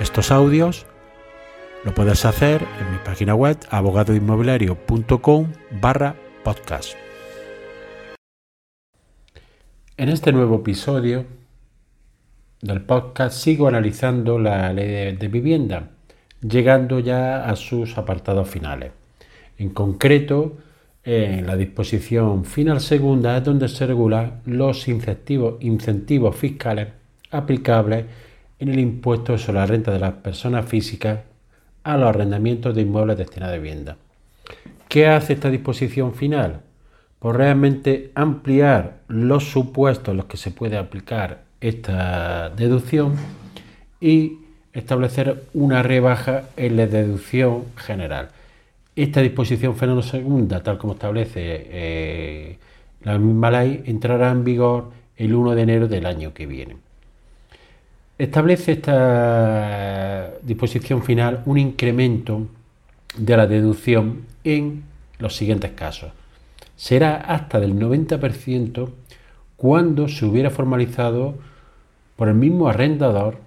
[0.00, 0.86] estos audios,
[1.84, 6.94] lo puedes hacer en mi página web abogadoinmobiliario.com barra podcast.
[9.96, 11.24] En este nuevo episodio
[12.60, 15.90] del podcast sigo analizando la ley de, vivienda,
[16.40, 18.92] llegando ya a sus apartados finales.
[19.58, 20.58] En concreto,
[21.02, 26.88] en la disposición final segunda es donde se regulan los incentivos fiscales
[27.30, 28.04] aplicables
[28.58, 31.20] en el impuesto sobre la renta de las personas físicas
[31.84, 33.96] a los arrendamientos de inmuebles destinados a vivienda.
[34.88, 36.60] ¿Qué hace esta disposición final?
[37.18, 43.14] Pues realmente ampliar los supuestos en los que se puede aplicar esta deducción
[44.00, 44.38] y
[44.72, 48.30] establecer una rebaja en la deducción general.
[48.94, 52.58] Esta disposición final segunda, tal como establece eh,
[53.02, 56.87] la misma ley, entrará en vigor el 1 de enero del año que viene.
[58.18, 62.48] Establece esta disposición final un incremento
[63.16, 64.82] de la deducción en
[65.20, 66.10] los siguientes casos.
[66.74, 68.90] Será hasta del 90%
[69.56, 71.36] cuando se hubiera formalizado
[72.16, 73.38] por el mismo arrendador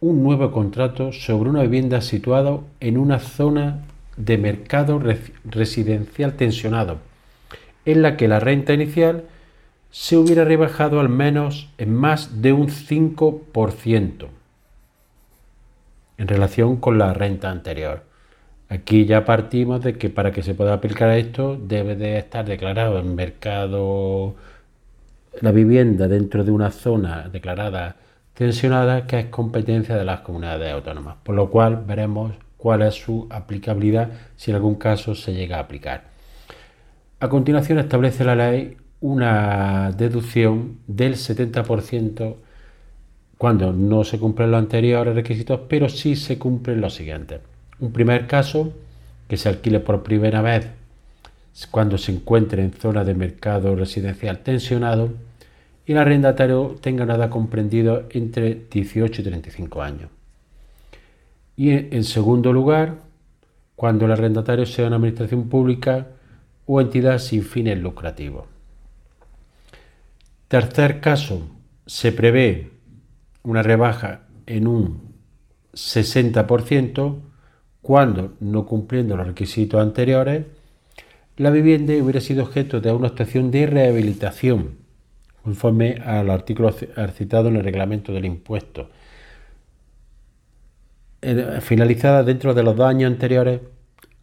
[0.00, 3.80] un nuevo contrato sobre una vivienda situada en una zona
[4.18, 5.02] de mercado
[5.46, 6.98] residencial tensionado,
[7.86, 9.24] en la que la renta inicial
[9.90, 14.28] se hubiera rebajado al menos en más de un 5%
[16.18, 18.02] en relación con la renta anterior.
[18.68, 22.98] Aquí ya partimos de que para que se pueda aplicar esto debe de estar declarado
[22.98, 24.34] en mercado
[25.40, 27.96] la vivienda dentro de una zona declarada
[28.34, 33.26] tensionada que es competencia de las comunidades autónomas, por lo cual veremos cuál es su
[33.30, 36.04] aplicabilidad si en algún caso se llega a aplicar.
[37.20, 42.36] A continuación establece la ley una deducción del 70%
[43.36, 47.40] cuando no se cumplen los anteriores requisitos, pero sí se cumplen los siguientes.
[47.78, 48.72] Un primer caso,
[49.28, 50.68] que se alquile por primera vez
[51.70, 55.10] cuando se encuentre en zona de mercado residencial tensionado
[55.86, 60.10] y el arrendatario tenga nada comprendido entre 18 y 35 años.
[61.56, 62.96] Y en segundo lugar,
[63.74, 66.08] cuando el arrendatario sea una administración pública
[66.66, 68.57] o entidad sin fines lucrativos.
[70.48, 71.46] Tercer caso,
[71.84, 72.70] se prevé
[73.42, 75.14] una rebaja en un
[75.74, 77.18] 60%
[77.82, 80.46] cuando, no cumpliendo los requisitos anteriores,
[81.36, 84.78] la vivienda hubiera sido objeto de una estación de rehabilitación,
[85.42, 88.88] conforme al artículo citado en el reglamento del impuesto,
[91.20, 93.60] eh, finalizada dentro de los dos años anteriores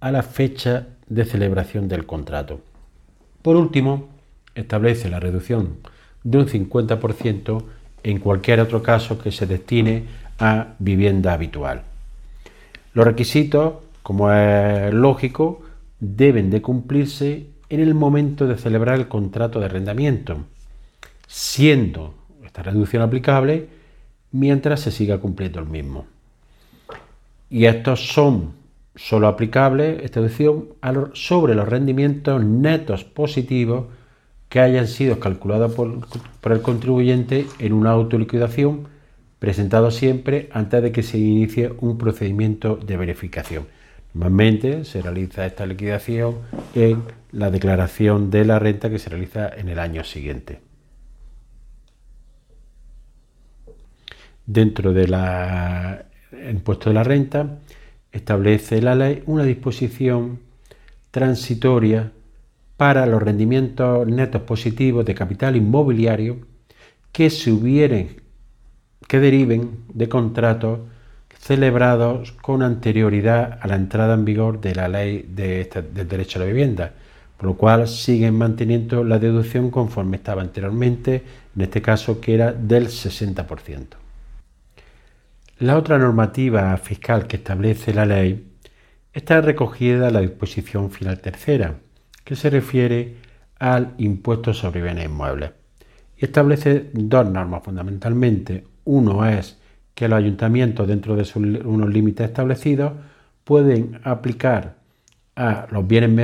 [0.00, 2.60] a la fecha de celebración del contrato.
[3.40, 4.10] Por último,
[4.54, 5.78] establece la reducción
[6.22, 7.62] de un 50%
[8.02, 10.04] en cualquier otro caso que se destine
[10.38, 11.82] a vivienda habitual.
[12.94, 15.62] Los requisitos, como es lógico,
[16.00, 20.38] deben de cumplirse en el momento de celebrar el contrato de arrendamiento,
[21.26, 22.14] siendo
[22.44, 23.68] esta reducción aplicable
[24.32, 26.06] mientras se siga cumpliendo el mismo.
[27.48, 28.54] Y estos son
[28.96, 30.68] solo aplicables, esta deducción,
[31.14, 33.86] sobre los rendimientos netos positivos
[34.50, 38.88] que hayan sido calculados por, el contribuyente en una autoliquidación
[39.38, 43.66] presentado siempre antes de que se inicie un procedimiento de verificación.
[44.12, 46.38] Normalmente se realiza esta liquidación
[46.74, 50.60] en la declaración de la renta que se realiza en el año siguiente.
[54.46, 55.14] Dentro del
[56.50, 57.60] impuesto de la renta
[58.10, 60.40] establece la ley una disposición
[61.12, 62.10] transitoria
[62.80, 66.38] para los rendimientos netos positivos de capital inmobiliario
[67.12, 68.22] que se hubieren,
[69.06, 70.80] que deriven de contratos
[71.38, 76.40] celebrados con anterioridad a la entrada en vigor de la ley de del derecho a
[76.40, 76.94] la vivienda,
[77.36, 81.22] por lo cual siguen manteniendo la deducción conforme estaba anteriormente,
[81.54, 83.88] en este caso que era del 60%.
[85.58, 88.54] La otra normativa fiscal que establece la ley
[89.12, 91.74] está recogida en la disposición final tercera,
[92.30, 93.16] que se refiere
[93.58, 95.50] al impuesto sobre bienes inmuebles.
[96.16, 98.68] Y establece dos normas fundamentalmente.
[98.84, 99.58] Uno es
[99.96, 102.92] que los ayuntamientos, dentro de unos límites establecidos,
[103.42, 104.76] pueden aplicar
[105.34, 106.14] a los bienes,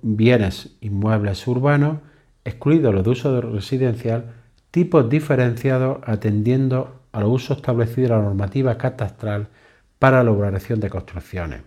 [0.00, 1.98] bienes inmuebles urbanos,
[2.42, 4.32] excluidos los de uso residencial,
[4.70, 9.48] tipos diferenciados atendiendo a los usos establecidos en la normativa catastral
[9.98, 11.60] para la elaboración de construcciones.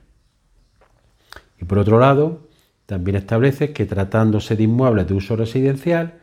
[1.61, 2.52] Y por otro lado,
[2.93, 6.13] también establece que tratándose de inmuebles de uso residencial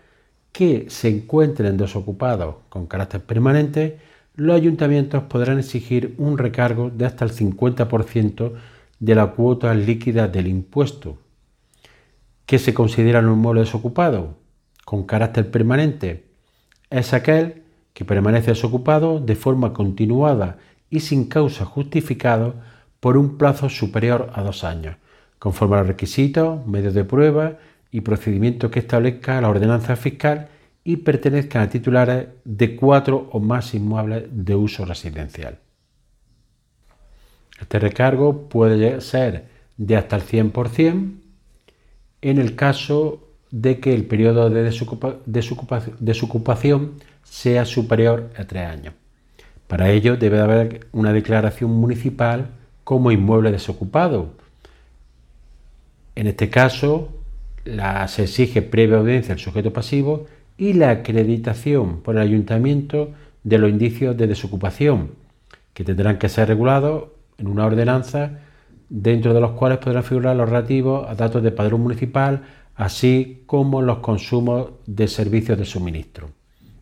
[0.52, 3.98] que se encuentren desocupados con carácter permanente,
[4.36, 8.52] los ayuntamientos podrán exigir un recargo de hasta el 50%
[9.00, 11.18] de la cuota líquida del impuesto.
[12.46, 14.36] ¿Qué se considera un inmueble desocupado
[14.84, 16.26] con carácter permanente?
[16.88, 17.64] Es aquel
[17.94, 20.58] que permanece desocupado de forma continuada
[20.88, 22.54] y sin causa justificada
[23.00, 24.94] por un plazo superior a dos años,
[25.40, 27.58] conforme a los requisitos, medios de prueba
[27.90, 30.48] y procedimientos que establezca la ordenanza fiscal
[30.84, 35.58] y pertenezcan a titulares de cuatro o más inmuebles de uso residencial.
[37.60, 39.46] Este recargo puede ser
[39.76, 41.14] de hasta el 100%
[42.22, 44.70] en el caso de que el periodo de
[45.98, 46.92] desocupación
[47.24, 48.94] sea superior a tres años.
[49.66, 52.48] Para ello debe haber una declaración municipal
[52.84, 54.34] como inmueble desocupado.
[56.14, 57.08] En este caso,
[57.64, 60.26] se exige previa audiencia al sujeto pasivo
[60.56, 63.12] y la acreditación por el ayuntamiento
[63.44, 65.12] de los indicios de desocupación,
[65.72, 67.04] que tendrán que ser regulados
[67.38, 68.40] en una ordenanza
[68.88, 72.42] dentro de los cuales podrán figurar los relativos a datos de padrón municipal,
[72.74, 76.30] así como los consumos de servicios de suministro.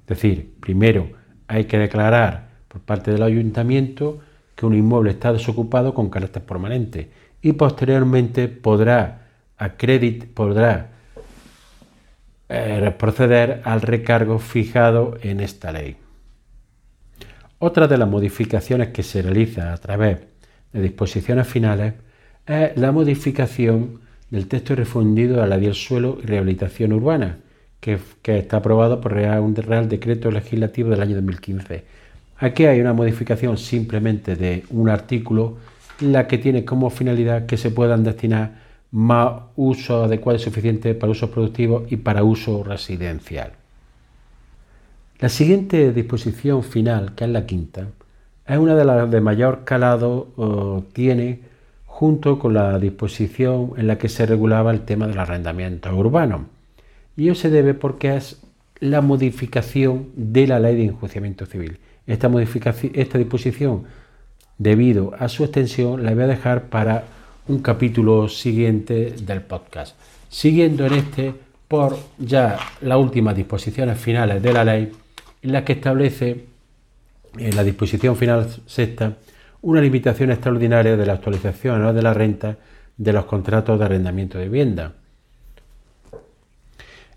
[0.00, 1.10] Es decir, primero
[1.46, 4.20] hay que declarar por parte del ayuntamiento
[4.54, 7.10] que un inmueble está desocupado con carácter permanente
[7.42, 9.28] y posteriormente podrá,
[10.34, 10.90] podrá
[12.48, 15.96] eh, proceder al recargo fijado en esta ley.
[17.58, 20.18] Otra de las modificaciones que se realiza a través
[20.72, 21.94] de disposiciones finales
[22.46, 24.00] es la modificación
[24.30, 27.38] del texto refundido a la del suelo y rehabilitación urbana,
[27.80, 31.84] que, está aprobado por un Real Decreto Legislativo del año 2015.
[32.38, 35.58] Aquí hay una modificación simplemente de un artículo,
[36.00, 41.12] la que tiene como finalidad que se puedan destinar más uso adecuado y suficiente para
[41.12, 43.52] usos productivos y para uso residencial.
[45.18, 47.88] La siguiente disposición final, que es la quinta,
[48.46, 51.40] es una de las de mayor calado, tiene
[51.86, 56.46] junto con la disposición en la que se regulaba el tema del arrendamiento urbano.
[57.16, 58.40] Y ello se debe porque es
[58.78, 61.78] la modificación de la ley de enjuiciamiento civil.
[62.06, 63.82] Esta, modificación, esta disposición,
[64.58, 67.04] debido a su extensión, la voy a dejar para
[67.46, 69.96] un capítulo siguiente del podcast.
[70.28, 71.34] Siguiendo en este
[71.68, 74.92] por ya las últimas disposiciones finales de la ley,
[75.42, 76.46] en las que establece
[77.36, 79.16] en la disposición final sexta
[79.60, 82.56] una limitación extraordinaria de la actualización de la renta
[82.96, 84.92] de los contratos de arrendamiento de vivienda.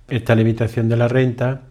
[0.08, 1.62] Esta limitación de la renta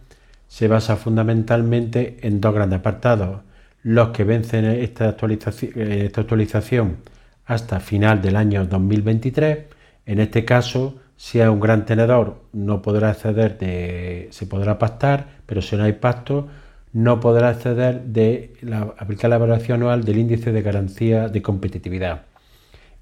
[0.47, 3.41] se basa fundamentalmente en dos grandes apartados,
[3.83, 6.97] los que vencen esta actualización, esta actualización
[7.45, 9.59] hasta final del año 2023.
[10.05, 15.27] En este caso, si es un gran tenedor, no podrá acceder de, se podrá pactar,
[15.45, 16.47] pero si no hay pacto,
[16.93, 22.23] no podrá acceder de la, aplicar la evaluación anual del índice de garantía de competitividad.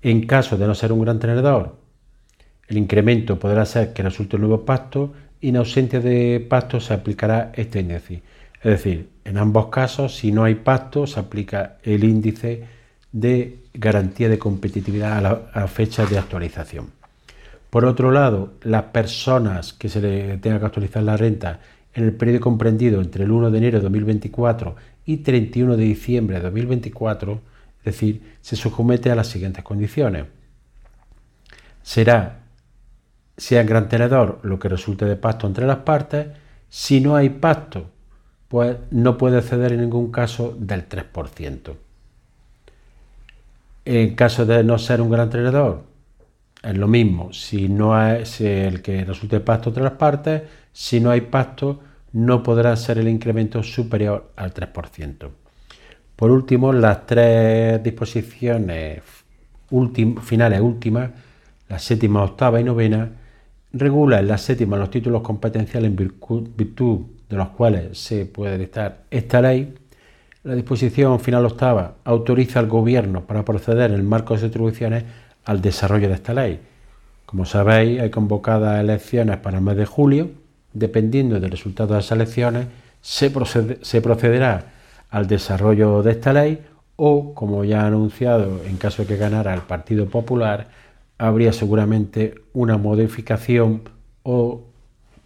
[0.01, 1.77] En caso de no ser un gran tenedor,
[2.67, 6.93] el incremento podrá ser que resulte un nuevo pacto y en ausencia de pacto se
[6.93, 8.21] aplicará este índice.
[8.61, 12.67] Es decir, en ambos casos, si no hay pacto, se aplica el índice
[13.11, 15.21] de garantía de competitividad a
[15.61, 16.91] la, fecha de actualización.
[17.69, 21.59] Por otro lado, las personas que se le tenga que actualizar la renta
[21.93, 24.75] en el periodo comprendido entre el 1 de enero de 2024
[25.05, 27.41] y 31 de diciembre de 2024,
[27.79, 30.25] es decir, se somete a las siguientes condiciones.
[31.81, 32.41] Será,
[33.37, 36.27] sea gran tenedor, lo que resulte de pacto entre las partes.
[36.67, 37.89] Si no hay pacto,
[38.49, 41.75] pues no puede ceder en ningún caso del 3%.
[43.85, 45.83] En caso de no ser un gran tenedor,
[46.61, 47.31] es lo mismo.
[47.31, 50.41] Si no es el que resulte pacto entre las partes,
[50.73, 51.79] si no hay pacto,
[52.11, 55.29] no podrá ser el incremento superior al 3%.
[56.15, 59.03] Por último, las tres disposiciones
[60.23, 61.11] finales últimas,
[61.69, 63.11] la séptima, octava y novena,
[63.71, 65.95] regulan la séptima los títulos competenciales en
[66.57, 69.75] virtud de los cuales se puede dictar esta ley.
[70.43, 75.03] La disposición final octava autoriza al Gobierno para proceder en el marco de atribuciones
[75.45, 76.59] al desarrollo de esta ley.
[77.25, 80.31] Como sabéis, hay convocadas elecciones para el mes de julio.
[80.73, 82.67] Dependiendo del resultado de las elecciones,
[83.01, 83.29] se,
[84.01, 84.71] procederá
[85.09, 86.59] al desarrollo de esta ley
[86.95, 90.67] o, como ya ha anunciado, en caso de que ganara el Partido Popular,
[91.17, 93.83] habría seguramente una modificación
[94.23, 94.68] o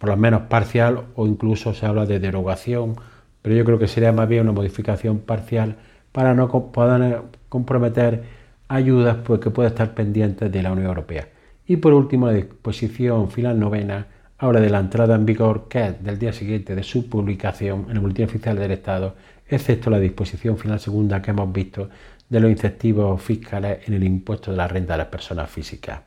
[0.04, 2.94] por lo menos parcial o incluso se habla de derogación,
[3.40, 5.76] pero yo creo que sería más bien una modificación parcial
[6.12, 8.22] para no poder comprometer
[8.68, 11.28] ayudas pues, que puedan estar pendientes de la Unión Europea.
[11.66, 14.06] Y por último, la disposición final novena
[14.36, 17.92] habla de la entrada en vigor que es del día siguiente de su publicación en
[17.92, 19.14] el Boletín Oficial del Estado,
[19.48, 21.88] excepto la disposición final segunda que hemos visto
[22.28, 26.02] de los incentivos fiscales en el impuesto de la renta de las personas físicas.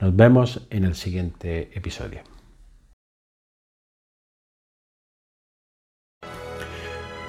[0.00, 2.35] Nos vemos en el siguiente episodio.